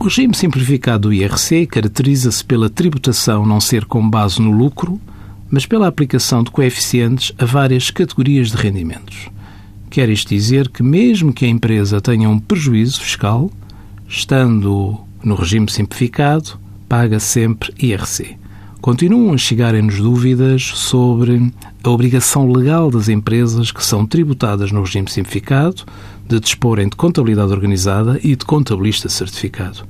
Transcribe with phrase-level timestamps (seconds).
[0.00, 4.98] O regime simplificado do IRC caracteriza-se pela tributação não ser com base no lucro,
[5.50, 9.28] mas pela aplicação de coeficientes a várias categorias de rendimentos.
[9.90, 13.50] Quer isto dizer que, mesmo que a empresa tenha um prejuízo fiscal,
[14.08, 16.58] estando no regime simplificado,
[16.88, 18.38] paga sempre IRC.
[18.80, 21.52] Continuam a chegarem-nos dúvidas sobre
[21.84, 25.84] a obrigação legal das empresas que são tributadas no regime simplificado
[26.30, 29.80] de disporem de contabilidade organizada e de contabilista certificado.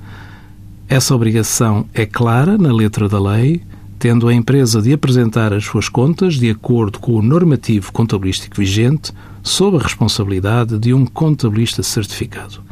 [0.88, 3.60] Essa obrigação é clara na letra da lei,
[3.98, 9.12] tendo a empresa de apresentar as suas contas de acordo com o normativo contabilístico vigente,
[9.42, 12.62] sob a responsabilidade de um contabilista certificado.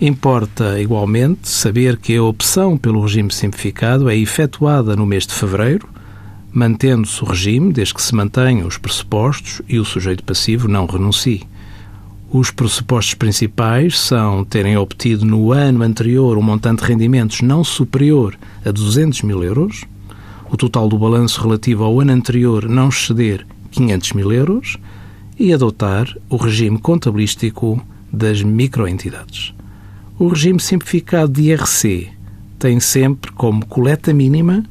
[0.00, 5.88] Importa, igualmente, saber que a opção pelo regime simplificado é efetuada no mês de fevereiro,
[6.52, 11.42] mantendo-se o regime desde que se mantenham os pressupostos e o sujeito passivo não renuncie.
[12.30, 18.38] Os pressupostos principais são terem obtido no ano anterior um montante de rendimentos não superior
[18.62, 19.86] a 200 mil euros,
[20.50, 24.76] o total do balanço relativo ao ano anterior não exceder 500 mil euros
[25.38, 29.54] e adotar o regime contabilístico das microentidades.
[30.18, 32.10] O regime simplificado de IRC
[32.58, 34.64] tem sempre como coleta mínima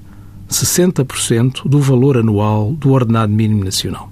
[0.48, 4.12] 60% do valor anual do ordenado mínimo nacional.